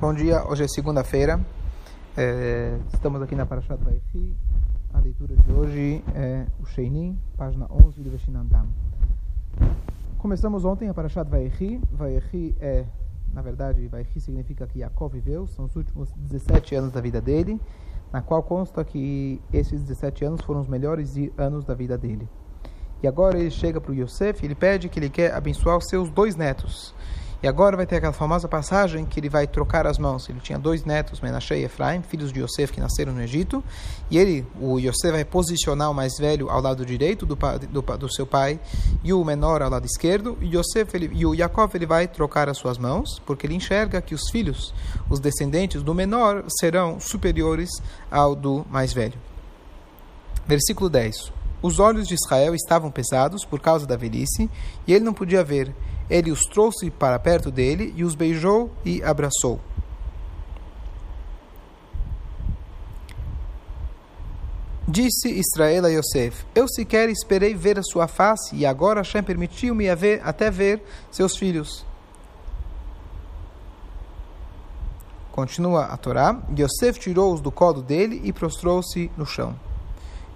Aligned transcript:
Bom 0.00 0.14
dia, 0.14 0.42
hoje 0.48 0.64
é 0.64 0.66
segunda-feira. 0.66 1.38
É, 2.16 2.74
estamos 2.90 3.20
aqui 3.20 3.34
na 3.34 3.44
Parashat 3.44 3.78
Vaichi. 3.84 4.34
A 4.94 4.98
leitura 4.98 5.36
de 5.36 5.52
hoje 5.52 6.02
é 6.14 6.46
o 6.58 6.64
Sheini, 6.64 7.20
página 7.36 7.66
11 7.70 8.00
do 8.00 8.10
Veshinantam. 8.10 8.66
Começamos 10.16 10.64
ontem 10.64 10.88
a 10.88 10.94
Parashat 10.94 11.28
Vaichi. 11.28 11.82
Vaichi 11.92 12.56
é, 12.62 12.86
na 13.34 13.42
verdade, 13.42 13.86
Vaichi 13.88 14.22
significa 14.22 14.66
que 14.66 14.78
Yaakov 14.78 15.12
viveu, 15.12 15.46
são 15.46 15.66
os 15.66 15.76
últimos 15.76 16.10
17 16.16 16.76
anos 16.76 16.92
da 16.92 17.02
vida 17.02 17.20
dele, 17.20 17.60
na 18.10 18.22
qual 18.22 18.42
consta 18.42 18.82
que 18.82 19.38
esses 19.52 19.82
17 19.82 20.24
anos 20.24 20.40
foram 20.40 20.62
os 20.62 20.66
melhores 20.66 21.14
anos 21.36 21.62
da 21.62 21.74
vida 21.74 21.98
dele. 21.98 22.26
E 23.02 23.06
agora 23.06 23.38
ele 23.38 23.50
chega 23.50 23.78
para 23.78 23.92
o 23.92 23.94
Yosef 23.94 24.42
e 24.42 24.46
ele 24.46 24.54
pede 24.54 24.88
que 24.88 24.98
ele 24.98 25.10
quer 25.10 25.34
abençoar 25.34 25.76
os 25.76 25.88
seus 25.88 26.08
dois 26.08 26.36
netos. 26.36 26.94
E 27.42 27.48
agora 27.48 27.74
vai 27.74 27.86
ter 27.86 27.96
aquela 27.96 28.12
famosa 28.12 28.46
passagem 28.46 29.06
que 29.06 29.18
ele 29.18 29.30
vai 29.30 29.46
trocar 29.46 29.86
as 29.86 29.98
mãos. 29.98 30.28
Ele 30.28 30.40
tinha 30.40 30.58
dois 30.58 30.84
netos, 30.84 31.20
Menashe 31.20 31.54
e 31.54 31.64
Efraim, 31.64 32.02
filhos 32.02 32.30
de 32.32 32.40
Yosef 32.40 32.70
que 32.70 32.80
nasceram 32.80 33.14
no 33.14 33.22
Egito. 33.22 33.64
E 34.10 34.18
ele, 34.18 34.46
o 34.60 34.78
Yosef, 34.78 35.12
vai 35.12 35.24
posicionar 35.24 35.90
o 35.90 35.94
mais 35.94 36.18
velho 36.18 36.50
ao 36.50 36.60
lado 36.60 36.84
direito 36.84 37.24
do, 37.24 37.34
do, 37.34 37.80
do 37.80 38.12
seu 38.12 38.26
pai 38.26 38.60
e 39.02 39.12
o 39.14 39.24
menor 39.24 39.62
ao 39.62 39.70
lado 39.70 39.86
esquerdo. 39.86 40.36
E, 40.42 40.54
Yosef, 40.54 40.94
ele, 40.94 41.10
e 41.14 41.24
o 41.24 41.34
Yaakov 41.34 41.74
ele 41.74 41.86
vai 41.86 42.06
trocar 42.06 42.46
as 42.48 42.58
suas 42.58 42.76
mãos, 42.76 43.18
porque 43.24 43.46
ele 43.46 43.54
enxerga 43.54 44.02
que 44.02 44.14
os 44.14 44.28
filhos, 44.30 44.74
os 45.08 45.18
descendentes 45.18 45.82
do 45.82 45.94
menor, 45.94 46.44
serão 46.60 47.00
superiores 47.00 47.70
ao 48.10 48.34
do 48.34 48.66
mais 48.70 48.92
velho. 48.92 49.18
Versículo 50.46 50.90
10. 50.90 51.32
Os 51.62 51.78
olhos 51.78 52.06
de 52.06 52.14
Israel 52.14 52.54
estavam 52.54 52.90
pesados 52.90 53.44
por 53.44 53.60
causa 53.60 53.86
da 53.86 53.96
velhice, 53.96 54.50
e 54.86 54.92
ele 54.92 55.04
não 55.04 55.14
podia 55.14 55.44
ver. 55.44 55.74
Ele 56.10 56.32
os 56.32 56.40
trouxe 56.40 56.90
para 56.90 57.18
perto 57.18 57.50
dele 57.50 57.94
e 57.96 58.02
os 58.02 58.16
beijou 58.16 58.70
e 58.84 59.00
abraçou. 59.02 59.60
Disse 64.88 65.28
Israel 65.28 65.86
a 65.86 65.88
Yosef: 65.88 66.44
Eu 66.52 66.66
sequer 66.66 67.08
esperei 67.08 67.54
ver 67.54 67.78
a 67.78 67.82
sua 67.82 68.08
face, 68.08 68.56
e 68.56 68.66
agora 68.66 69.00
Hashem 69.00 69.22
permitiu-me 69.22 69.86
até 69.88 70.50
ver 70.50 70.82
seus 71.12 71.36
filhos. 71.36 71.86
Continua 75.30 75.84
a 75.84 75.96
Torá: 75.96 76.42
Yosef 76.58 76.98
tirou-os 76.98 77.40
do 77.40 77.52
colo 77.52 77.82
dele 77.82 78.20
e 78.24 78.32
prostrou-se 78.32 79.08
no 79.16 79.24
chão. 79.24 79.54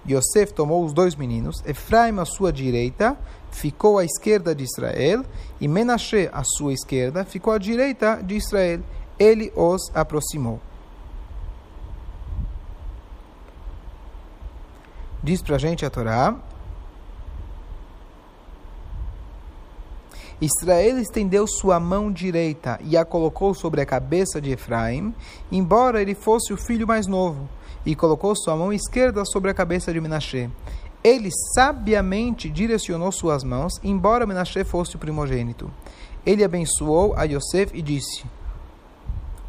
Yosef 0.07 0.53
tomou 0.53 0.85
os 0.85 0.93
dois 0.93 1.15
meninos, 1.15 1.63
Efraim 1.65 2.19
à 2.19 2.25
sua 2.25 2.53
direita, 2.53 3.17
ficou 3.51 3.97
à 3.97 4.05
esquerda 4.05 4.53
de 4.53 4.63
Israel, 4.63 5.25
e 5.59 5.67
Menashe 5.67 6.29
à 6.31 6.43
sua 6.43 6.73
esquerda, 6.73 7.25
ficou 7.25 7.51
à 7.53 7.57
direita 7.57 8.21
de 8.21 8.35
Israel. 8.35 8.81
Ele 9.17 9.51
os 9.55 9.89
aproximou. 9.95 10.59
Diz 15.23 15.41
para 15.41 15.55
a 15.55 15.59
gente 15.59 15.83
a 15.85 15.89
Torá. 15.89 16.35
Israel 20.39 20.99
estendeu 20.99 21.47
sua 21.47 21.79
mão 21.79 22.11
direita 22.11 22.77
e 22.83 22.95
a 22.97 23.05
colocou 23.05 23.55
sobre 23.55 23.81
a 23.81 23.85
cabeça 23.85 24.39
de 24.39 24.51
Efraim, 24.51 25.15
embora 25.51 26.01
ele 26.01 26.13
fosse 26.13 26.53
o 26.53 26.57
filho 26.57 26.85
mais 26.85 27.07
novo 27.07 27.49
e 27.85 27.95
colocou 27.95 28.35
sua 28.35 28.55
mão 28.55 28.73
esquerda 28.73 29.23
sobre 29.25 29.51
a 29.51 29.53
cabeça 29.53 29.93
de 29.93 30.01
Menashe. 30.01 30.49
Ele 31.03 31.29
sabiamente 31.53 32.49
direcionou 32.49 33.11
suas 33.11 33.43
mãos, 33.43 33.73
embora 33.83 34.25
Menashe 34.25 34.63
fosse 34.63 34.95
o 34.95 34.99
primogênito. 34.99 35.71
Ele 36.25 36.43
abençoou 36.43 37.13
a 37.15 37.25
Yosef 37.25 37.71
e 37.77 37.81
disse: 37.83 38.25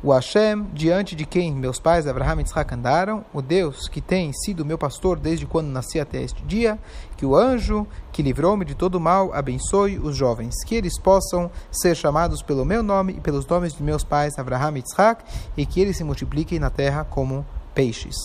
O 0.02 0.12
Hashem, 0.12 0.66
diante 0.74 1.16
de 1.16 1.24
quem 1.24 1.54
meus 1.54 1.80
pais 1.80 2.06
Abraham 2.06 2.42
e 2.42 2.44
Isaac 2.44 2.74
andaram, 2.74 3.24
o 3.32 3.40
Deus 3.40 3.88
que 3.88 4.02
tem 4.02 4.30
sido 4.34 4.66
meu 4.66 4.76
pastor 4.76 5.18
desde 5.18 5.46
quando 5.46 5.68
nasci 5.68 5.98
até 5.98 6.20
este 6.20 6.42
dia, 6.42 6.78
que 7.16 7.25
o 7.25 7.34
anjo 7.34 7.86
que 8.12 8.20
livrou-me 8.22 8.66
de 8.66 8.75
todo 8.75 9.00
mal 9.00 9.32
abençoe 9.32 9.98
os 9.98 10.14
jovens, 10.14 10.62
que 10.66 10.75
eles 10.75 11.00
possam 11.00 11.50
ser 11.70 11.94
chamados 11.94 12.42
pelo 12.42 12.66
meu 12.66 12.82
nome 12.82 13.14
e 13.14 13.20
pelos 13.22 13.46
nomes 13.46 13.72
de 13.72 13.82
meus 13.82 14.04
pais 14.04 14.38
Abraham 14.38 14.76
e 14.76 14.82
Isaac, 14.86 15.25
e 15.56 15.64
que 15.64 15.80
eles 15.80 15.96
se 15.96 16.04
multipliquem 16.04 16.58
na 16.58 16.69
terra 16.69 17.02
como 17.02 17.46
peixes. 17.76 18.16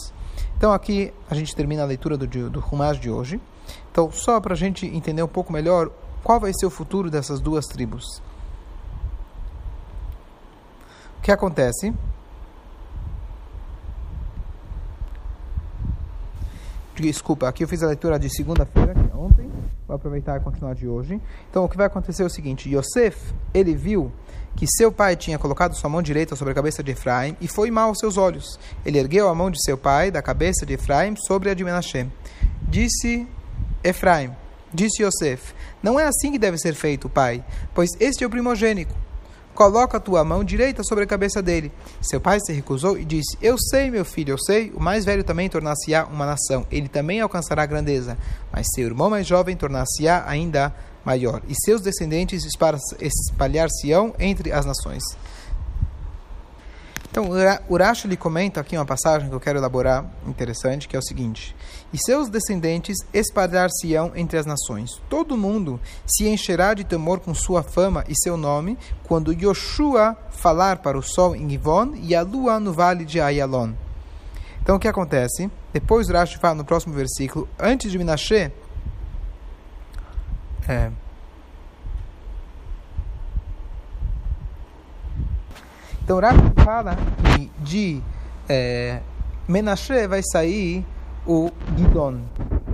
Então 0.57 0.71
aqui 0.71 1.13
a 1.29 1.35
gente 1.35 1.53
termina 1.53 1.83
a 1.83 1.85
leitura 1.85 2.17
do, 2.17 2.49
do 2.49 2.59
Rumash 2.59 2.99
de 2.99 3.11
hoje. 3.11 3.39
Então, 3.91 4.09
só 4.11 4.39
para 4.39 4.53
a 4.53 4.57
gente 4.57 4.85
entender 4.87 5.21
um 5.21 5.27
pouco 5.27 5.51
melhor 5.51 5.91
qual 6.23 6.39
vai 6.39 6.51
ser 6.53 6.65
o 6.65 6.69
futuro 6.69 7.09
dessas 7.09 7.41
duas 7.41 7.65
tribos. 7.65 8.21
O 11.19 11.21
que 11.21 11.31
acontece? 11.31 11.93
Desculpa, 16.95 17.47
aqui 17.47 17.63
eu 17.63 17.67
fiz 17.67 17.81
a 17.83 17.87
leitura 17.87 18.19
de 18.19 18.29
segunda-feira, 18.29 18.93
que 18.93 19.11
é 19.11 19.15
ontem. 19.15 19.40
Vou 19.91 19.97
aproveitar 19.97 20.39
e 20.39 20.39
continuar 20.39 20.73
de 20.73 20.87
hoje. 20.87 21.19
Então, 21.49 21.65
o 21.65 21.67
que 21.67 21.75
vai 21.75 21.85
acontecer 21.85 22.23
é 22.23 22.25
o 22.25 22.29
seguinte: 22.29 22.73
Yosef, 22.73 23.33
ele 23.53 23.75
viu 23.75 24.09
que 24.55 24.65
seu 24.65 24.89
pai 24.89 25.17
tinha 25.17 25.37
colocado 25.37 25.75
sua 25.75 25.89
mão 25.89 26.01
direita 26.01 26.33
sobre 26.33 26.53
a 26.53 26.55
cabeça 26.55 26.81
de 26.81 26.91
Efraim 26.91 27.35
e 27.41 27.47
foi 27.47 27.69
mal 27.69 27.89
aos 27.89 27.99
seus 27.99 28.15
olhos. 28.15 28.57
Ele 28.85 28.97
ergueu 28.97 29.27
a 29.27 29.35
mão 29.35 29.51
de 29.51 29.61
seu 29.61 29.77
pai 29.77 30.09
da 30.09 30.21
cabeça 30.21 30.65
de 30.65 30.75
Efraim 30.75 31.17
sobre 31.17 31.49
a 31.49 31.53
de 31.53 31.65
Menashe. 31.65 32.09
Disse 32.61 33.27
Efraim, 33.83 34.31
disse 34.73 35.03
Yosef: 35.03 35.53
Não 35.83 35.99
é 35.99 36.05
assim 36.05 36.31
que 36.31 36.39
deve 36.39 36.57
ser 36.57 36.73
feito, 36.73 37.09
pai, 37.09 37.43
pois 37.75 37.89
este 37.99 38.23
é 38.23 38.27
o 38.27 38.29
primogênito. 38.29 38.95
Coloca 39.53 39.97
a 39.97 39.99
tua 39.99 40.23
mão 40.23 40.43
direita 40.43 40.83
sobre 40.83 41.03
a 41.03 41.07
cabeça 41.07 41.41
dele. 41.41 41.71
Seu 42.01 42.19
pai 42.21 42.39
se 42.39 42.53
recusou 42.53 42.97
e 42.97 43.05
disse: 43.05 43.37
Eu 43.41 43.57
sei, 43.57 43.91
meu 43.91 44.05
filho, 44.05 44.33
eu 44.33 44.37
sei. 44.37 44.71
O 44.75 44.79
mais 44.79 45.05
velho 45.05 45.23
também 45.23 45.49
tornar-se-á 45.49 46.05
uma 46.05 46.25
nação. 46.25 46.65
Ele 46.71 46.87
também 46.87 47.19
alcançará 47.21 47.65
grandeza. 47.65 48.17
Mas 48.51 48.67
seu 48.73 48.85
irmão 48.85 49.09
mais 49.09 49.27
jovem 49.27 49.55
tornar-se-á 49.55 50.23
ainda 50.25 50.73
maior. 51.05 51.41
E 51.47 51.53
seus 51.65 51.81
descendentes 51.81 52.45
espalhar-se-ão 52.45 54.13
entre 54.19 54.51
as 54.51 54.65
nações. 54.65 55.03
Então, 57.11 57.27
Urash 57.69 58.05
lhe 58.05 58.15
comenta 58.15 58.61
aqui 58.61 58.77
uma 58.77 58.85
passagem 58.85 59.27
que 59.27 59.35
eu 59.35 59.39
quero 59.39 59.59
elaborar, 59.59 60.05
interessante, 60.25 60.87
que 60.87 60.95
é 60.95 60.99
o 60.99 61.03
seguinte: 61.03 61.53
E 61.91 61.97
seus 61.97 62.29
descendentes 62.29 62.95
espalhar-se-ão 63.13 64.13
entre 64.15 64.39
as 64.39 64.45
nações. 64.45 64.91
Todo 65.09 65.35
mundo 65.35 65.77
se 66.05 66.25
encherá 66.29 66.73
de 66.73 66.85
temor 66.85 67.19
com 67.19 67.33
sua 67.33 67.63
fama 67.63 68.05
e 68.07 68.13
seu 68.15 68.37
nome, 68.37 68.77
quando 69.03 69.33
Yoshua 69.33 70.15
falar 70.29 70.77
para 70.77 70.97
o 70.97 71.03
sol 71.03 71.35
em 71.35 71.49
Givon 71.49 71.95
e 71.95 72.15
a 72.15 72.21
lua 72.21 72.61
no 72.61 72.71
vale 72.71 73.03
de 73.03 73.19
Ayalon. 73.19 73.73
Então, 74.63 74.77
o 74.77 74.79
que 74.79 74.87
acontece? 74.87 75.51
Depois 75.73 76.07
Urash 76.07 76.35
fala 76.35 76.55
no 76.55 76.63
próximo 76.63 76.93
versículo: 76.93 77.45
Antes 77.59 77.91
de 77.91 77.97
Menashe. 77.97 78.53
É, 80.65 80.91
Então 86.03 86.19
Rashi 86.19 86.53
fala 86.63 86.95
que 86.95 87.51
de 87.59 88.01
é, 88.49 89.01
Menashe 89.47 90.07
vai 90.07 90.21
sair 90.23 90.85
o 91.25 91.51
Gidon 91.77 92.21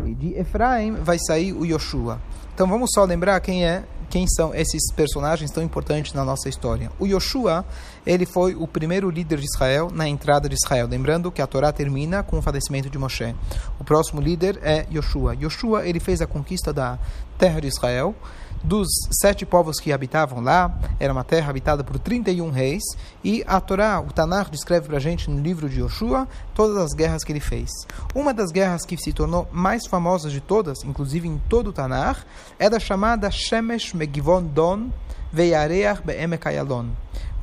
e 0.06 0.14
de 0.14 0.34
Efraim 0.36 0.94
vai 0.94 1.18
sair 1.20 1.54
o 1.54 1.66
Yoshua. 1.66 2.20
Então 2.54 2.68
vamos 2.68 2.90
só 2.94 3.04
lembrar 3.04 3.40
quem 3.40 3.66
é 3.66 3.84
quem 4.10 4.26
são 4.28 4.54
esses 4.56 4.92
personagens 4.94 5.52
tão 5.52 5.62
importantes 5.62 6.14
na 6.14 6.24
nossa 6.24 6.48
história. 6.48 6.92
O 7.00 7.06
Yoshua, 7.06 7.66
ele 8.06 8.26
foi 8.26 8.56
o 8.56 8.68
primeiro 8.68 9.10
líder 9.10 9.40
de 9.40 9.46
Israel 9.46 9.90
na 9.94 10.08
entrada 10.08 10.48
de 10.48 10.56
Israel. 10.56 10.88
Lembrando 10.88 11.32
que 11.32 11.42
a 11.42 11.48
Torá 11.48 11.72
termina 11.72 12.24
com 12.24 12.38
o 12.38 12.42
falecimento 12.42 12.90
de 12.90 12.98
Moshe. 12.98 13.36
O 13.80 13.84
próximo 13.84 14.22
líder 14.22 14.60
é 14.64 14.86
Yoshua. 14.92 15.36
Yoshua, 15.36 15.86
ele 15.86 16.00
fez 16.00 16.22
a 16.22 16.28
conquista 16.28 16.72
da 16.72 16.98
terra 17.38 17.62
de 17.62 17.68
Israel 17.68 18.16
dos 18.64 18.88
sete 19.12 19.46
povos 19.46 19.80
que 19.80 19.94
habitavam 19.94 20.42
lá, 20.42 20.78
era 21.00 21.14
uma 21.14 21.24
terra 21.24 21.50
habitada 21.50 21.84
por 21.84 22.00
31 22.00 22.50
reis, 22.52 22.84
e 23.24 23.44
a 23.48 23.60
Torá, 23.60 24.00
o 24.00 24.12
Tanakh, 24.12 24.50
descreve 24.50 24.88
para 24.88 24.98
a 24.98 25.00
gente 25.00 25.30
no 25.30 25.42
livro 25.42 25.70
de 25.70 25.80
Yoshua 25.80 26.28
todas 26.54 26.78
as 26.78 26.94
guerras 26.94 27.24
que 27.24 27.32
ele 27.32 27.40
fez. 27.40 27.70
Uma 28.14 28.34
das 28.34 28.52
guerras 28.52 28.86
que 28.86 28.98
se 28.98 29.14
tornou 29.14 29.48
mais 29.52 29.86
famosa 29.88 30.30
de 30.30 30.42
todas, 30.42 30.84
inclusive 30.84 31.28
em 31.28 31.38
todo 31.50 31.68
o 31.68 31.74
Tanakh, 31.74 32.26
é 32.60 32.70
da 32.70 32.80
chamada 32.80 33.30
Shemesh 33.32 33.94
Megivon 33.94 34.44
Don 34.44 34.90
Veyareach 35.32 36.02
Be'emek 36.04 36.48
Ayalon. 36.48 36.88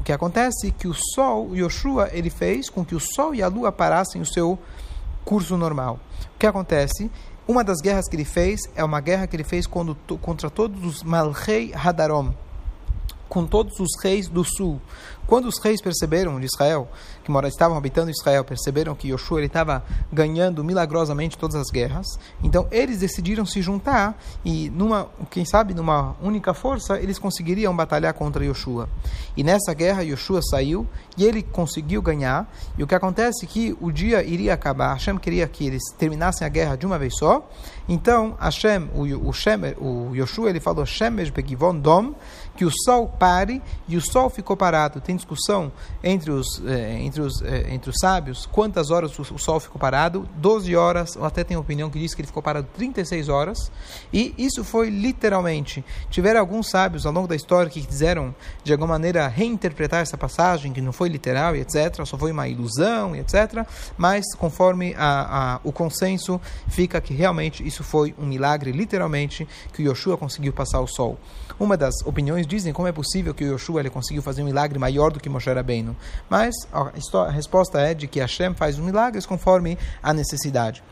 O 0.01 0.05
que 0.05 0.13
acontece 0.13 0.69
é 0.69 0.71
que 0.71 0.87
o 0.87 0.95
sol, 1.15 1.57
Yoshua, 1.57 2.11
ele 2.13 2.29
fez 2.29 2.69
com 2.69 2.85
que 2.85 2.95
o 2.95 3.01
sol 3.01 3.35
e 3.35 3.43
a 3.43 3.49
lua 3.49 3.73
parassem 3.73 4.21
o 4.21 4.27
seu 4.27 4.59
curso 5.25 5.57
normal. 5.57 5.99
O 6.35 6.39
que 6.39 6.47
acontece 6.47 7.11
uma 7.47 7.63
das 7.63 7.81
guerras 7.81 8.09
que 8.09 8.17
ele 8.17 8.25
fez 8.25 8.61
é 8.75 8.83
uma 8.83 9.01
guerra 9.01 9.27
que 9.27 9.37
ele 9.37 9.45
fez 9.45 9.67
contra 9.67 10.51
todos 10.51 10.85
os 10.85 11.03
Malchei 11.03 11.73
Hadarom, 11.75 12.33
com 13.29 13.47
todos 13.47 13.79
os 13.81 13.91
reis 14.03 14.29
do 14.29 14.45
sul. 14.45 14.81
Quando 15.27 15.47
os 15.47 15.59
reis 15.59 15.81
perceberam 15.81 16.39
de 16.39 16.47
Israel, 16.47 16.87
que 17.25 17.33
estavam 17.49 17.79
habitando 17.79 18.11
Israel, 18.11 18.45
perceberam 18.45 18.95
que 18.95 19.09
Yoshua 19.09 19.43
estava 19.43 19.83
ganhando 20.13 20.63
milagrosamente 20.63 21.39
todas 21.39 21.57
as 21.57 21.71
guerras, 21.71 22.07
então 22.43 22.69
eles 22.71 22.99
decidiram 22.99 23.47
se 23.47 23.63
juntar 23.63 24.19
e 24.45 24.69
numa, 24.69 25.09
quem 25.31 25.45
sabe, 25.47 25.73
numa 25.73 26.15
única 26.23 26.53
força, 26.53 27.01
eles 27.01 27.19
conseguiriam 27.19 27.75
batalhar 27.75 28.13
contra 28.13 28.45
Yoshua. 28.45 28.89
E 29.35 29.43
nessa 29.43 29.73
guerra 29.73 30.03
Yoshua 30.03 30.43
saiu 30.43 30.87
e 31.17 31.25
ele 31.25 31.43
conseguiu 31.43 32.03
ganhar. 32.03 32.47
E 32.77 32.83
o 32.83 32.87
que 32.87 32.95
acontece 32.95 33.47
é 33.47 33.49
que 33.49 33.77
o 33.81 33.91
dia 33.91 34.23
iria 34.23 34.53
acabar. 34.53 34.93
Hashem 34.93 35.17
queria 35.17 35.49
que 35.49 35.67
eles 35.67 35.83
terminassem 35.99 36.47
a 36.47 36.51
guerra 36.51 36.77
de 36.77 36.85
uma 36.85 36.99
vez 36.99 37.17
só. 37.17 37.49
Então 37.89 38.37
Hashem, 38.39 38.91
o, 38.95 39.03
o, 39.03 40.11
o 40.11 40.15
Yoshua, 40.15 40.51
ele 40.51 40.61
falou 40.61 40.85
Shemesh 40.85 41.31
Begivon 41.31 41.79
Dom, 41.79 42.15
que 42.57 42.65
o 42.65 42.71
sol 42.85 43.09
pare 43.09 43.63
e 43.89 43.97
o 43.97 44.01
sol 44.01 44.31
ficou 44.31 44.57
parado. 44.57 45.01
Tem 45.01 45.17
discussão 45.17 45.73
entre 46.03 46.31
os, 46.31 46.63
eh, 46.65 46.99
entre 47.01 47.21
os, 47.21 47.43
eh, 47.43 47.67
entre 47.71 47.91
os 47.91 47.97
sábios 48.01 48.47
quantas 48.47 48.91
horas 48.91 49.19
o, 49.19 49.23
o, 49.23 49.39
sol 49.39 49.61
ficou 49.61 49.81
parado. 49.81 50.29
12 50.37 50.75
horas, 50.77 51.17
ou 51.17 51.25
até 51.25 51.43
tem 51.45 51.57
opinião 51.57 51.91
que 51.91 51.99
diz 51.99 52.15
que 52.15 52.21
ele 52.21 52.27
ficou 52.27 52.43
parado 52.43 52.67
36 52.75 53.29
horas. 53.29 53.71
E 54.13 54.35
isso 54.39 54.65
foi 54.65 54.91
literalmente. 54.91 55.85
Tiveram 56.11 56.41
alguns 56.41 56.71
sábios 56.71 57.07
ao 57.07 57.13
longo 57.13 57.29
da 57.29 57.37
história 57.37 57.71
que 57.71 57.85
quiseram, 57.85 58.35
de 58.63 58.73
alguma 58.73 58.95
maneira, 58.95 59.27
reinterpretar 59.27 60.01
essa 60.01 60.17
passagem, 60.17 60.73
que 60.73 60.81
não 60.81 60.93
foi 60.93 61.09
literal 61.09 61.57
e 61.57 61.61
etc., 61.61 62.05
só 62.05 62.17
foi 62.17 62.31
uma 62.31 62.49
ilusão 62.49 63.15
e 63.15 63.21
etc., 63.21 63.67
mas 63.97 64.25
conforme 64.37 64.95
a, 64.97 65.55
a, 65.55 65.61
o 65.65 65.73
consenso 65.73 66.41
fica 66.69 67.01
que 67.01 67.15
realmente 67.15 67.67
isso 67.67 67.83
foi 67.83 68.15
um 68.19 68.27
milagre, 68.27 68.73
literalmente, 68.73 69.47
que 69.73 69.83
Yoshua 69.83 70.17
conseguiu 70.17 70.53
passar 70.53 70.81
o 70.81 70.87
sol. 70.87 71.19
Uma 71.59 71.77
das 71.77 71.95
opiniões 72.05 72.44
dizem 72.47 72.73
como 72.73 72.89
é 72.89 72.93
possível 72.93 73.35
que 73.35 73.45
Yoshua 73.45 73.81
ele 73.81 73.91
conseguiu 73.91 74.23
fazer 74.23 74.43
um 74.43 74.47
milagre 74.47 74.79
maior 74.79 75.11
do 75.11 75.21
que 75.21 75.29
Moshe 75.29 75.53
Rabbeinu. 75.53 75.97
Mas 76.29 76.55
a, 76.73 77.31
resposta 77.31 77.81
é 77.81 77.95
de 77.95 78.07
que 78.07 78.21
Hashem 78.21 78.55
faz 78.55 78.79
os 78.79 78.85
milagres 78.85 79.27
conforme 79.27 79.79
a 80.03 80.13
necessidade. 80.13 80.83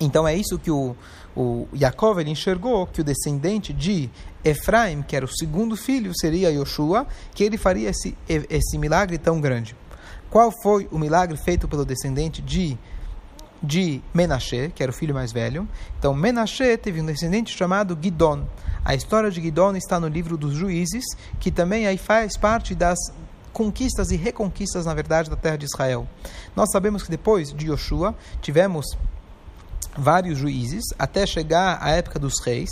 Então 0.00 0.26
é 0.28 0.34
isso 0.34 0.58
que 0.58 0.70
o, 0.70 0.94
o 1.36 1.66
Yaakov 1.74 2.20
ele 2.20 2.30
enxergou, 2.30 2.86
que 2.86 3.00
o 3.00 3.04
descendente 3.04 3.72
de 3.72 4.08
Efraim, 4.44 5.02
que 5.02 5.16
era 5.16 5.24
o 5.24 5.28
segundo 5.28 5.76
filho, 5.76 6.12
seria 6.14 6.50
Yoshua, 6.50 7.06
que 7.34 7.42
ele 7.42 7.58
faria 7.58 7.90
esse, 7.90 8.16
esse 8.28 8.78
milagre 8.78 9.18
tão 9.18 9.40
grande. 9.40 9.74
Qual 10.30 10.52
foi 10.62 10.88
o 10.92 10.98
milagre 10.98 11.36
feito 11.36 11.66
pelo 11.66 11.84
descendente 11.84 12.40
de 12.40 12.78
de 13.62 14.00
Menashe, 14.14 14.72
que 14.74 14.82
era 14.82 14.90
o 14.90 14.94
filho 14.94 15.14
mais 15.14 15.32
velho. 15.32 15.68
Então, 15.98 16.14
Menashe 16.14 16.76
teve 16.76 17.00
um 17.00 17.06
descendente 17.06 17.56
chamado 17.56 17.98
Gidon. 18.00 18.46
A 18.88 18.94
história 18.94 19.30
de 19.30 19.38
Gidon 19.38 19.76
está 19.76 20.00
no 20.00 20.08
livro 20.08 20.38
dos 20.38 20.54
Juízes, 20.54 21.04
que 21.38 21.50
também 21.50 21.86
aí 21.86 21.98
faz 21.98 22.38
parte 22.38 22.74
das 22.74 22.96
conquistas 23.52 24.10
e 24.10 24.16
reconquistas, 24.16 24.86
na 24.86 24.94
verdade, 24.94 25.28
da 25.28 25.36
terra 25.36 25.58
de 25.58 25.66
Israel. 25.66 26.08
Nós 26.56 26.70
sabemos 26.72 27.02
que 27.02 27.10
depois 27.10 27.52
de 27.52 27.66
Yoshua, 27.66 28.14
tivemos 28.40 28.86
vários 29.94 30.38
juízes 30.38 30.84
até 30.98 31.26
chegar 31.26 31.76
à 31.82 31.90
época 31.90 32.18
dos 32.18 32.40
reis. 32.42 32.70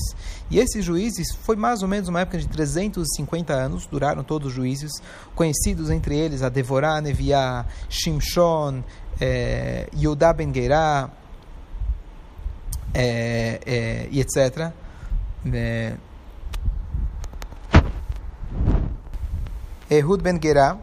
E 0.50 0.58
esses 0.58 0.82
juízes 0.82 1.34
foi 1.42 1.54
mais 1.54 1.82
ou 1.82 1.88
menos 1.88 2.08
uma 2.08 2.22
época 2.22 2.38
de 2.38 2.48
350 2.48 3.52
anos, 3.52 3.86
duraram 3.86 4.24
todos 4.24 4.48
os 4.48 4.54
juízes, 4.54 4.92
conhecidos 5.34 5.90
entre 5.90 6.16
eles 6.16 6.40
a 6.40 6.48
Devorah, 6.48 6.98
Neviah, 7.02 7.66
Shimshon, 7.90 8.82
é, 9.20 9.86
Yudá 9.94 10.32
Ben 10.32 10.50
Gerá, 10.54 11.10
é, 12.94 13.60
é, 13.66 14.08
e 14.10 14.18
etc. 14.18 14.72
É, 15.52 15.96
Ehud 19.88 20.22
Ben 20.22 20.40
Gerá, 20.42 20.76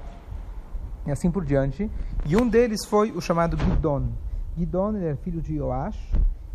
e 1.05 1.11
assim 1.11 1.29
por 1.29 1.43
diante. 1.43 1.89
E 2.25 2.37
um 2.37 2.47
deles 2.47 2.85
foi 2.85 3.11
o 3.11 3.19
chamado 3.19 3.57
Gidon. 3.57 4.09
Gidon 4.57 4.95
ele 4.95 5.07
é 5.07 5.15
filho 5.17 5.41
de 5.41 5.55
Yoash, 5.55 5.97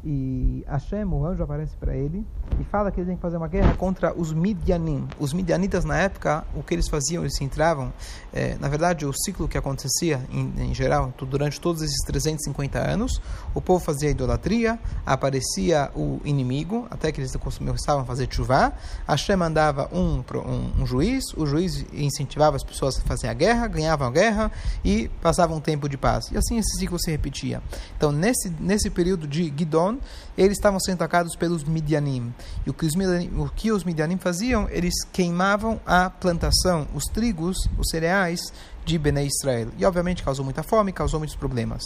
e 0.04 0.64
Hashem, 0.66 1.04
o 1.04 1.26
anjo, 1.26 1.42
aparece 1.42 1.76
para 1.76 1.94
ele 1.96 2.24
e 2.60 2.64
fala 2.64 2.90
que 2.90 3.00
ele 3.00 3.08
tem 3.08 3.16
que 3.16 3.22
fazer 3.22 3.36
uma 3.36 3.48
guerra 3.48 3.74
contra 3.74 4.14
os 4.14 4.32
Midianim. 4.32 5.08
Os 5.18 5.32
Midianitas, 5.32 5.84
na 5.84 5.98
época, 5.98 6.44
o 6.54 6.62
que 6.62 6.72
eles 6.72 6.88
faziam? 6.88 7.22
Eles 7.24 7.36
se 7.36 7.42
entravam, 7.42 7.92
é, 8.32 8.56
na 8.60 8.68
verdade, 8.68 9.04
o 9.04 9.12
ciclo 9.12 9.48
que 9.48 9.58
acontecia 9.58 10.20
em, 10.30 10.70
em, 10.70 10.74
geral, 10.74 11.12
durante 11.18 11.60
todos 11.60 11.82
esses 11.82 11.98
350 12.06 12.78
anos, 12.78 13.20
o 13.54 13.60
povo 13.60 13.84
fazia 13.84 14.08
idolatria, 14.08 14.78
aparecia 15.04 15.90
o 15.94 16.20
inimigo, 16.24 16.86
até 16.90 17.10
que 17.10 17.20
eles 17.20 17.34
começavam 17.36 18.02
a 18.02 18.04
fazer 18.04 18.28
chuva. 18.30 18.72
Hashem 19.06 19.36
mandava 19.36 19.88
um, 19.92 20.22
um, 20.34 20.82
um 20.82 20.86
juiz, 20.86 21.24
o 21.36 21.44
juiz 21.44 21.84
incentivava 21.92 22.56
as 22.56 22.62
pessoas 22.62 22.98
a 22.98 23.02
fazer 23.02 23.28
a 23.28 23.34
guerra, 23.34 23.66
ganhavam 23.66 24.06
a 24.06 24.10
guerra 24.10 24.52
e 24.84 25.08
passavam 25.20 25.56
um 25.56 25.60
tempo 25.60 25.88
de 25.88 25.96
paz. 25.96 26.30
E 26.30 26.36
assim 26.36 26.56
esse 26.56 26.78
ciclo 26.78 26.98
se 27.00 27.10
repetia. 27.10 27.60
Então, 27.96 28.12
nesse, 28.12 28.48
nesse 28.60 28.90
período 28.90 29.26
de 29.26 29.52
Gidon, 29.56 29.97
eles 30.36 30.56
estavam 30.58 30.78
sendo 30.80 30.96
atacados 30.96 31.36
pelos 31.36 31.64
Midianim. 31.64 32.32
E 32.66 32.70
o 32.70 32.74
que 32.74 32.86
os 32.86 32.94
Midianim, 32.94 33.40
o 33.40 33.48
que 33.48 33.72
os 33.72 33.84
Midianim 33.84 34.18
faziam? 34.18 34.68
Eles 34.70 34.94
queimavam 35.12 35.80
a 35.86 36.10
plantação, 36.10 36.86
os 36.94 37.04
trigos, 37.04 37.56
os 37.78 37.88
cereais 37.90 38.40
de 38.84 38.98
Bnei 38.98 39.26
Israel. 39.26 39.68
E 39.76 39.84
obviamente 39.84 40.22
causou 40.22 40.44
muita 40.44 40.62
fome, 40.62 40.92
causou 40.92 41.20
muitos 41.20 41.36
problemas. 41.36 41.82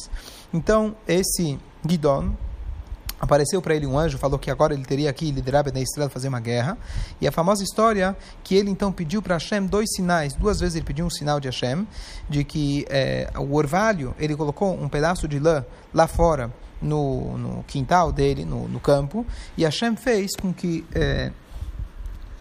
Então, 0.53 0.95
esse 1.09 1.59
Gidon, 1.87 2.35
apareceu 3.23 3.63
para 3.63 3.77
ele 3.77 3.87
um 3.87 3.97
anjo, 3.97 4.19
falou 4.19 4.37
que 4.37 4.51
agora 4.51 4.75
ele 4.75 4.85
teria 4.85 5.13
que 5.13 5.31
liderar 5.31 5.63
Bnei 5.63 5.85
Israel 5.85 6.11
fazer 6.11 6.27
uma 6.27 6.41
guerra. 6.41 6.77
E 7.21 7.29
a 7.29 7.33
famosa 7.33 7.63
história 7.63 8.17
que 8.43 8.57
ele 8.57 8.69
então 8.69 8.91
pediu 8.91 9.23
para 9.23 9.37
Hashem 9.37 9.67
dois 9.67 9.89
sinais. 9.95 10.35
Duas 10.35 10.59
vezes 10.59 10.75
ele 10.75 10.85
pediu 10.85 11.07
um 11.07 11.11
sinal 11.11 11.39
de 11.39 11.47
Hashem, 11.47 11.87
de 12.29 12.43
que 12.43 12.85
é, 12.91 13.31
o 13.37 13.55
orvalho, 13.55 14.13
ele 14.19 14.35
colocou 14.35 14.73
um 14.75 14.89
pedaço 14.89 15.29
de 15.29 15.39
lã 15.39 15.65
lá 15.95 16.09
fora 16.09 16.53
no, 16.83 17.39
no 17.39 17.65
quintal 17.65 18.13
dele, 18.13 18.45
no, 18.45 18.69
no, 18.69 18.81
campo, 18.81 19.25
e 19.57 19.65
Hashem 19.65 19.97
fez 19.97 20.35
com 20.35 20.53
que, 20.53 20.85
é, 20.95 21.31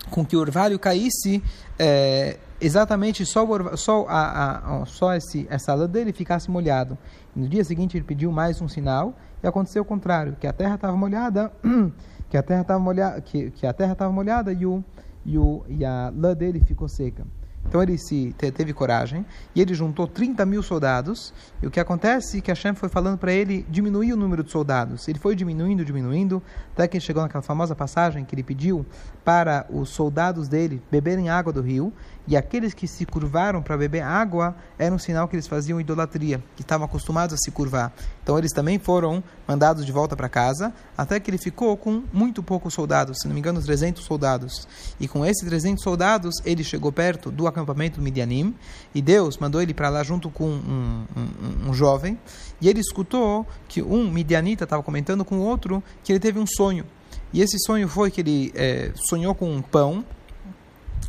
com 0.09 0.25
que 0.25 0.35
o 0.35 0.39
orvalho 0.39 0.79
caísse 0.79 1.43
é, 1.77 2.37
exatamente 2.59 3.25
só, 3.25 3.45
o, 3.45 3.77
só, 3.77 4.05
a, 4.07 4.81
a, 4.81 4.85
só 4.85 5.13
esse, 5.13 5.47
essa 5.49 5.73
lã 5.73 5.87
dele 5.87 6.11
ficasse 6.11 6.49
molhado. 6.49 6.97
No 7.35 7.47
dia 7.47 7.63
seguinte 7.63 7.97
ele 7.97 8.05
pediu 8.05 8.31
mais 8.31 8.61
um 8.61 8.67
sinal 8.67 9.15
e 9.43 9.47
aconteceu 9.47 9.83
o 9.83 9.85
contrário, 9.85 10.35
que 10.39 10.47
a 10.47 10.53
terra 10.53 10.75
estava 10.75 10.95
molhada, 10.95 11.51
que 12.29 12.37
a 12.37 12.43
terra 12.43 12.61
estava 12.61 12.79
molhada, 12.79 13.21
que, 13.21 13.51
que 13.51 13.65
a 13.65 13.73
terra 13.73 13.93
estava 13.93 14.11
molhada 14.11 14.51
e, 14.51 14.65
o, 14.65 14.83
e, 15.25 15.37
o, 15.37 15.63
e 15.67 15.85
a 15.85 16.11
lã 16.15 16.33
dele 16.33 16.59
ficou 16.59 16.87
seca. 16.87 17.25
Então 17.67 17.81
ele 17.81 17.97
se 17.97 18.35
teve 18.37 18.73
coragem 18.73 19.25
e 19.55 19.61
ele 19.61 19.73
juntou 19.73 20.07
30 20.07 20.45
mil 20.45 20.61
soldados. 20.61 21.33
E 21.61 21.67
o 21.67 21.71
que 21.71 21.79
acontece 21.79 22.39
é 22.39 22.41
que 22.41 22.51
Hashem 22.51 22.73
foi 22.73 22.89
falando 22.89 23.17
para 23.17 23.31
ele 23.31 23.65
diminuir 23.69 24.13
o 24.13 24.17
número 24.17 24.43
de 24.43 24.51
soldados. 24.51 25.07
Ele 25.07 25.19
foi 25.19 25.35
diminuindo, 25.35 25.85
diminuindo, 25.85 26.43
até 26.73 26.87
que 26.87 26.99
chegou 26.99 27.23
naquela 27.23 27.41
famosa 27.41 27.75
passagem 27.75 28.25
que 28.25 28.35
ele 28.35 28.43
pediu 28.43 28.85
para 29.23 29.65
os 29.69 29.89
soldados 29.89 30.47
dele 30.47 30.81
beberem 30.91 31.29
água 31.29 31.53
do 31.53 31.61
rio. 31.61 31.93
E 32.27 32.37
aqueles 32.37 32.73
que 32.73 32.87
se 32.87 33.05
curvaram 33.05 33.61
para 33.61 33.75
beber 33.75 34.01
água 34.01 34.55
era 34.77 34.93
um 34.93 34.99
sinal 34.99 35.27
que 35.27 35.35
eles 35.35 35.47
faziam 35.47 35.81
idolatria, 35.81 36.41
que 36.55 36.61
estavam 36.61 36.85
acostumados 36.85 37.33
a 37.33 37.37
se 37.37 37.49
curvar. 37.49 37.91
Então 38.21 38.37
eles 38.37 38.51
também 38.51 38.77
foram 38.77 39.23
mandados 39.47 39.85
de 39.85 39.91
volta 39.91 40.15
para 40.15 40.29
casa, 40.29 40.71
até 40.95 41.19
que 41.19 41.31
ele 41.31 41.39
ficou 41.39 41.75
com 41.75 42.03
muito 42.13 42.43
poucos 42.43 42.73
soldados, 42.73 43.17
se 43.19 43.27
não 43.27 43.33
me 43.33 43.39
engano, 43.39 43.61
300 43.61 44.03
soldados. 44.03 44.67
E 44.99 45.07
com 45.07 45.25
esses 45.25 45.43
300 45.43 45.83
soldados, 45.83 46.35
ele 46.45 46.63
chegou 46.63 46.91
perto 46.91 47.31
do 47.31 47.47
acampamento 47.47 47.99
do 47.99 48.03
Midianim, 48.03 48.55
e 48.93 49.01
Deus 49.01 49.37
mandou 49.37 49.61
ele 49.61 49.73
para 49.73 49.89
lá 49.89 50.03
junto 50.03 50.29
com 50.29 50.47
um, 50.47 51.05
um, 51.17 51.69
um, 51.69 51.73
jovem, 51.73 52.19
e 52.61 52.69
ele 52.69 52.79
escutou 52.79 53.47
que 53.67 53.81
um 53.81 54.11
midianita 54.11 54.63
estava 54.63 54.83
comentando 54.83 55.25
com 55.25 55.39
o 55.39 55.41
outro 55.41 55.83
que 56.03 56.11
ele 56.11 56.19
teve 56.19 56.39
um 56.39 56.45
sonho. 56.45 56.85
E 57.33 57.41
esse 57.41 57.57
sonho 57.65 57.87
foi 57.87 58.11
que 58.11 58.21
ele 58.21 58.51
é, 58.55 58.91
sonhou 59.09 59.33
com 59.33 59.51
um 59.51 59.61
pão 59.61 60.05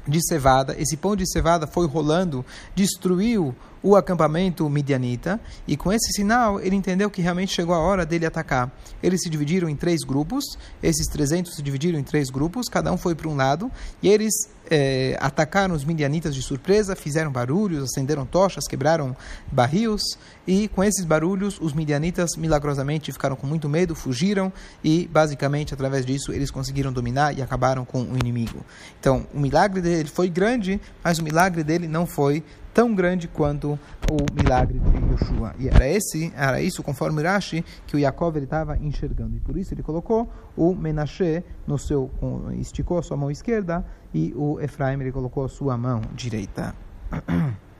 de 0.06 0.20
cevada. 0.26 0.74
Esse 0.78 0.96
pão 0.96 1.14
de 1.16 1.30
cevada 1.30 1.66
foi 1.66 1.86
rolando, 1.86 2.44
destruiu 2.74 3.54
o 3.82 3.96
acampamento 3.96 4.68
midianita, 4.70 5.40
e 5.66 5.76
com 5.76 5.92
esse 5.92 6.12
sinal 6.12 6.60
ele 6.60 6.76
entendeu 6.76 7.10
que 7.10 7.20
realmente 7.20 7.52
chegou 7.52 7.74
a 7.74 7.78
hora 7.78 8.06
dele 8.06 8.24
atacar. 8.24 8.70
Eles 9.02 9.22
se 9.22 9.28
dividiram 9.28 9.68
em 9.68 9.76
três 9.76 10.02
grupos, 10.02 10.44
esses 10.82 11.06
300 11.08 11.54
se 11.54 11.62
dividiram 11.62 11.98
em 11.98 12.04
três 12.04 12.30
grupos, 12.30 12.68
cada 12.68 12.92
um 12.92 12.96
foi 12.96 13.14
para 13.14 13.28
um 13.28 13.34
lado, 13.34 13.70
e 14.02 14.08
eles 14.08 14.32
é, 14.70 15.16
atacaram 15.20 15.74
os 15.74 15.84
midianitas 15.84 16.34
de 16.34 16.42
surpresa, 16.42 16.94
fizeram 16.94 17.30
barulhos, 17.30 17.84
acenderam 17.84 18.24
tochas, 18.24 18.66
quebraram 18.66 19.16
barris, 19.50 20.16
e 20.46 20.68
com 20.68 20.82
esses 20.82 21.04
barulhos 21.04 21.58
os 21.60 21.72
midianitas 21.72 22.30
milagrosamente 22.36 23.12
ficaram 23.12 23.36
com 23.36 23.46
muito 23.46 23.68
medo, 23.68 23.94
fugiram, 23.94 24.52
e 24.82 25.08
basicamente 25.08 25.74
através 25.74 26.06
disso 26.06 26.32
eles 26.32 26.50
conseguiram 26.50 26.92
dominar 26.92 27.36
e 27.36 27.42
acabaram 27.42 27.84
com 27.84 28.02
o 28.02 28.16
inimigo. 28.16 28.64
Então 28.98 29.26
o 29.34 29.40
milagre 29.40 29.80
dele 29.80 30.08
foi 30.08 30.28
grande, 30.28 30.80
mas 31.02 31.18
o 31.18 31.22
milagre 31.22 31.62
dele 31.62 31.88
não 31.88 32.06
foi 32.06 32.42
tão 32.72 32.94
grande 32.94 33.28
quanto 33.28 33.78
o 34.10 34.34
milagre 34.34 34.78
de 34.78 35.12
Yoshua. 35.12 35.54
E 35.58 35.68
era 35.68 35.88
esse, 35.88 36.32
era 36.36 36.60
isso, 36.60 36.82
conforme 36.82 37.22
Rashi, 37.22 37.64
que 37.86 37.96
o 37.96 37.98
Yaakov 37.98 38.36
estava 38.38 38.76
enxergando. 38.78 39.36
E 39.36 39.40
por 39.40 39.56
isso 39.56 39.74
ele 39.74 39.82
colocou 39.82 40.28
o 40.56 40.74
Menashe 40.74 41.44
no 41.66 41.78
seu, 41.78 42.10
esticou 42.58 43.02
sua 43.02 43.16
mão 43.16 43.30
esquerda 43.30 43.84
e 44.14 44.32
o 44.36 44.60
Efraim 44.60 45.00
ele 45.00 45.12
colocou 45.12 45.44
a 45.44 45.48
sua 45.48 45.76
mão 45.76 46.02
direita. 46.14 46.74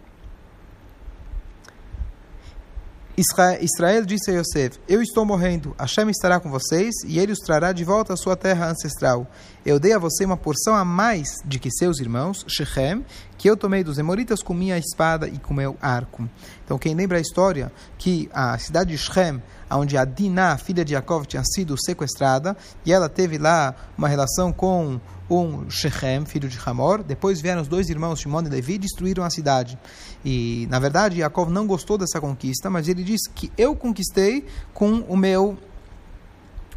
Israel 3.15 4.07
disse 4.07 4.31
a 4.31 4.35
Yosef: 4.35 4.81
Eu 4.89 5.03
estou 5.03 5.27
morrendo, 5.27 5.75
Hashem 5.79 6.09
estará 6.09 6.41
com 6.41 6.51
vocês 6.51 6.95
e 7.07 7.19
ele 7.19 7.33
os 7.33 7.41
trará 7.41 7.71
de 7.71 7.85
volta 7.85 8.15
à 8.15 8.17
sua 8.17 8.37
terra 8.37 8.71
ancestral. 8.71 9.27
Eu 9.67 9.79
dei 9.79 9.93
a 9.93 9.99
você 9.99 10.25
uma 10.25 10.37
porção 10.37 10.75
a 10.75 10.83
mais 10.85 11.37
de 11.45 11.59
que 11.59 11.71
seus 11.71 12.01
irmãos, 12.01 12.43
Shechem, 12.49 13.05
que 13.37 13.51
eu 13.51 13.57
tomei 13.57 13.85
dos 13.85 13.99
Emoritas 13.99 14.43
com 14.43 14.55
minha 14.55 14.79
espada 14.79 15.29
e 15.29 15.39
com 15.39 15.53
meu 15.53 15.77
arco. 15.81 16.27
Então, 16.65 16.79
quem 16.79 16.95
lembra 16.95 17.19
a 17.19 17.21
história 17.21 17.71
que 17.99 18.31
a 18.33 18.57
cidade 18.57 18.93
de 18.93 18.99
Shechem, 18.99 19.43
onde 19.71 19.99
a 19.99 20.07
Dinah, 20.07 20.57
filha 20.57 20.85
de 20.85 20.95
Yaakov, 20.95 21.27
tinha 21.27 21.45
sido 21.45 21.77
sequestrada 21.79 22.57
e 22.85 22.93
ela 22.93 23.11
teve 23.11 23.37
lá 23.37 23.75
uma 23.97 24.09
relação 24.09 24.53
com 24.53 24.99
um 25.31 25.69
Shechem, 25.71 26.25
filho 26.25 26.49
de 26.49 26.59
Hamor. 26.65 27.03
Depois 27.03 27.41
vieram 27.41 27.63
os 27.63 27.69
dois 27.69 27.89
irmãos, 27.89 28.21
Shimon 28.21 28.43
e 28.43 28.49
Levi, 28.49 28.75
e 28.75 28.79
destruíram 28.79 29.25
a 29.25 29.31
cidade. 29.31 29.79
E, 30.25 30.67
na 30.71 30.79
verdade, 30.79 31.21
Yaakov 31.21 31.51
não 31.51 31.67
gostou 31.67 31.99
dessa 31.99 32.21
conquista, 32.21 32.69
mas 32.69 32.89
ele 32.89 33.03
disse 33.03 33.31
que 33.31 33.51
eu 33.57 33.75
conquistei 33.75 34.47
com 34.73 35.01
o 35.09 35.17
meu 35.17 35.59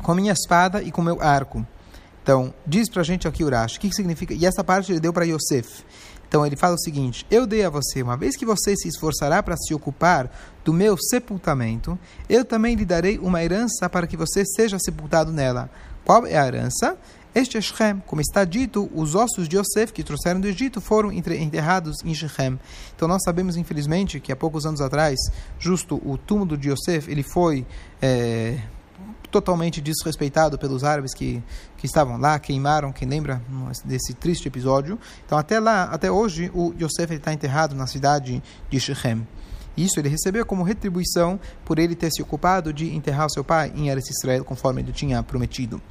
com 0.02 0.12
a 0.12 0.16
minha 0.16 0.34
espada 0.34 0.84
e 0.84 0.92
com 0.92 1.02
o 1.02 1.04
meu 1.04 1.22
arco. 1.22 1.66
Então, 2.22 2.54
diz 2.66 2.90
para 2.90 3.02
a 3.02 3.06
gente 3.06 3.28
aqui 3.28 3.44
Urash, 3.44 3.76
o 3.76 3.80
que, 3.80 3.90
que 3.90 3.96
significa? 3.96 4.34
E 4.34 4.46
essa 4.46 4.64
parte 4.64 4.92
ele 4.92 5.00
deu 5.00 5.14
para 5.14 5.26
Yosef. 5.26 5.84
Então 6.28 6.46
ele 6.46 6.56
fala 6.56 6.76
o 6.76 6.80
seguinte: 6.80 7.26
Eu 7.30 7.46
dei 7.46 7.64
a 7.64 7.70
você, 7.70 8.02
uma 8.02 8.18
vez 8.18 8.36
que 8.36 8.46
você 8.46 8.76
se 8.76 8.88
esforçará 8.88 9.42
para 9.42 9.56
se 9.56 9.74
ocupar 9.74 10.30
do 10.64 10.74
meu 10.74 10.98
sepultamento, 10.98 11.98
eu 12.28 12.44
também 12.44 12.76
lhe 12.76 12.86
darei 12.86 13.18
uma 13.20 13.44
herança 13.44 13.90
para 13.90 14.08
que 14.08 14.18
você 14.18 14.44
seja 14.46 14.78
sepultado 14.80 15.32
nela. 15.32 15.70
Qual 16.04 16.26
é 16.26 16.38
a 16.38 16.48
herança? 16.48 16.98
Este 17.36 17.58
é 17.58 17.62
Shechem. 17.62 18.02
Como 18.08 18.22
está 18.22 18.46
dito, 18.46 18.90
os 18.96 19.14
ossos 19.14 19.50
de 19.50 19.58
Yosef 19.58 19.92
que 19.92 20.06
trouxeram 20.06 20.40
do 20.40 20.48
Egito 20.48 20.80
foram 20.80 21.12
enterrados 21.12 21.98
em 22.06 22.14
Shechem. 22.14 22.58
Então 22.96 23.10
nós 23.10 23.22
sabemos, 23.26 23.58
infelizmente, 23.58 24.22
que 24.22 24.32
há 24.32 24.38
poucos 24.38 24.66
anos 24.66 24.80
atrás, 24.80 25.20
justo 25.60 26.02
o 26.06 26.18
túmulo 26.18 26.58
de 26.58 26.70
Yosef, 26.70 27.12
ele 27.12 27.24
foi 27.24 27.68
é, 28.02 28.58
totalmente 29.30 29.82
desrespeitado 29.82 30.58
pelos 30.58 30.86
árabes 30.86 31.14
que, 31.14 31.44
que 31.76 31.86
estavam 31.86 32.18
lá, 32.18 32.40
queimaram, 32.40 32.94
quem 32.94 33.06
lembra 33.06 33.42
desse 33.84 34.14
triste 34.14 34.48
episódio. 34.48 34.98
Então 35.26 35.38
até 35.38 35.60
lá, 35.60 35.84
até 35.92 36.10
hoje, 36.10 36.50
o 36.54 36.74
Yosef 36.80 37.16
está 37.16 37.34
enterrado 37.34 37.76
na 37.76 37.86
cidade 37.86 38.42
de 38.70 38.80
Shechem. 38.80 39.28
Isso 39.76 40.00
ele 40.00 40.08
recebeu 40.08 40.46
como 40.46 40.64
retribuição 40.64 41.38
por 41.66 41.80
ele 41.80 41.96
ter 41.96 42.10
se 42.14 42.22
ocupado 42.22 42.72
de 42.72 42.96
enterrar 42.96 43.30
seu 43.30 43.44
pai 43.44 43.74
em 43.76 43.90
Eretz 43.90 44.10
Israel, 44.10 44.46
conforme 44.46 44.82
ele 44.82 44.94
tinha 44.94 45.22
prometido 45.22 45.82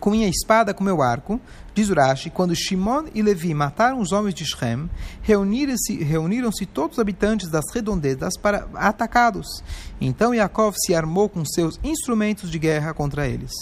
com 0.00 0.10
minha 0.10 0.28
espada, 0.28 0.74
com 0.74 0.82
meu 0.82 1.02
arco. 1.02 1.40
Diz 1.74 1.88
Urashi, 1.88 2.30
quando 2.30 2.56
Shimon 2.56 3.04
e 3.14 3.22
Levi 3.22 3.54
mataram 3.54 4.00
os 4.00 4.10
homens 4.10 4.34
de 4.34 4.44
Shem, 4.44 4.90
reuniram-se 5.22 6.02
reuniram 6.02 6.50
todos 6.72 6.96
os 6.96 7.00
habitantes 7.00 7.48
das 7.48 7.64
redondezas 7.72 8.36
para 8.36 8.66
atacá-los. 8.74 9.62
Então 10.00 10.34
Yaakov 10.34 10.74
se 10.76 10.94
armou 10.94 11.28
com 11.28 11.44
seus 11.44 11.78
instrumentos 11.84 12.50
de 12.50 12.58
guerra 12.58 12.92
contra 12.92 13.28
eles. 13.28 13.52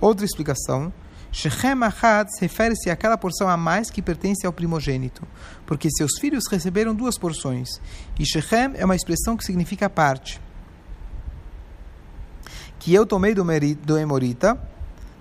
Outra 0.00 0.26
explicação, 0.26 0.92
Shechem 1.30 1.82
Ahad 1.82 2.28
refere-se 2.40 2.90
àquela 2.90 3.18
porção 3.18 3.48
a 3.48 3.56
mais 3.56 3.90
que 3.90 4.02
pertence 4.02 4.46
ao 4.46 4.52
primogênito, 4.52 5.26
porque 5.66 5.90
seus 5.90 6.18
filhos 6.18 6.44
receberam 6.50 6.94
duas 6.94 7.18
porções, 7.18 7.68
e 8.18 8.24
Shechem 8.24 8.72
é 8.74 8.84
uma 8.84 8.96
expressão 8.96 9.36
que 9.36 9.44
significa 9.44 9.90
parte. 9.90 10.40
Que 12.78 12.94
eu 12.94 13.04
tomei 13.04 13.34
do, 13.34 13.44
do 13.84 13.98
Emorita, 13.98 14.58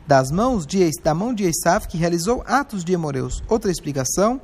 das 0.08 0.32
mãos 0.32 0.66
de, 0.66 0.90
da 1.04 1.14
mão 1.14 1.34
de 1.34 1.44
Esav, 1.44 1.86
que 1.86 1.98
realizou 1.98 2.42
atos 2.48 2.84
de 2.86 2.94
Emoreus. 2.94 3.44
Outra 3.50 3.70
explicação, 3.70 4.40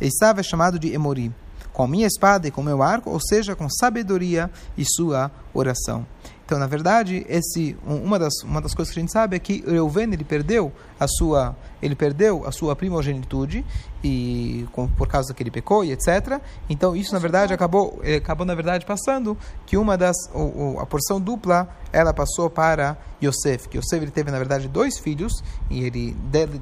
Esav 0.00 0.38
é 0.38 0.42
chamado 0.42 0.78
de 0.78 0.92
Emori, 0.92 1.34
com 1.72 1.86
minha 1.86 2.06
espada 2.06 2.46
e 2.46 2.50
com 2.50 2.62
meu 2.62 2.82
arco, 2.82 3.10
ou 3.10 3.18
seja, 3.18 3.56
com 3.56 3.68
sabedoria 3.68 4.50
e 4.76 4.84
sua 4.84 5.30
oração. 5.54 6.06
Então, 6.46 6.60
na 6.60 6.68
verdade, 6.68 7.26
esse 7.28 7.76
uma 7.84 8.20
das 8.20 8.32
uma 8.44 8.60
das 8.60 8.72
coisas 8.72 8.94
que 8.94 9.00
a 9.00 9.02
gente 9.02 9.10
sabe 9.10 9.34
é 9.34 9.38
que 9.40 9.64
Reuven 9.66 10.12
ele 10.12 10.22
perdeu 10.22 10.72
a 10.98 11.08
sua 11.08 11.56
ele 11.82 11.96
perdeu 11.96 12.46
a 12.46 12.52
sua 12.52 12.76
primogenitude 12.76 13.66
e 14.02 14.64
com, 14.70 14.86
por 14.86 15.08
causa 15.08 15.34
que 15.34 15.42
ele 15.42 15.50
pecou 15.50 15.84
e 15.84 15.90
etc. 15.90 16.40
Então, 16.70 16.94
isso 16.94 17.12
na 17.12 17.18
verdade 17.18 17.52
acabou 17.52 17.98
eh, 18.04 18.16
acabou 18.16 18.46
na 18.46 18.54
verdade 18.54 18.86
passando 18.86 19.36
que 19.66 19.76
uma 19.76 19.98
das 19.98 20.16
a 20.80 20.86
porção 20.86 21.20
dupla 21.20 21.68
ela 21.92 22.14
passou 22.14 22.48
para 22.48 22.96
Yosef. 23.20 23.68
Que 23.68 23.78
Yosef 23.78 24.04
ele 24.04 24.12
teve 24.12 24.30
na 24.30 24.38
verdade 24.38 24.68
dois 24.68 25.00
filhos 25.00 25.42
e 25.68 25.82
ele 25.82 26.12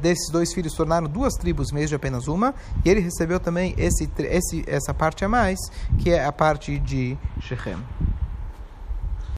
desses 0.00 0.30
dois 0.32 0.54
filhos 0.54 0.72
tornaram 0.72 1.06
duas 1.06 1.34
tribos 1.34 1.70
vez 1.70 1.90
de 1.90 1.94
apenas 1.94 2.26
uma 2.26 2.54
e 2.82 2.88
ele 2.88 3.00
recebeu 3.00 3.38
também 3.38 3.74
esse 3.76 4.10
esse 4.18 4.64
essa 4.66 4.94
parte 4.94 5.26
a 5.26 5.28
mais 5.28 5.58
que 5.98 6.10
é 6.10 6.24
a 6.24 6.32
parte 6.32 6.78
de 6.78 7.18
Shechem. 7.38 7.76